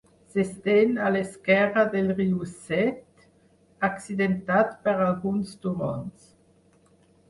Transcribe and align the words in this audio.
S'estén 0.35 0.95
a 1.07 1.11
l'esquerre 1.15 1.83
del 1.91 2.09
riu 2.15 2.41
Set, 2.55 3.29
accidentat 3.93 4.77
per 4.89 4.99
alguns 5.13 5.57
turons. 5.69 6.31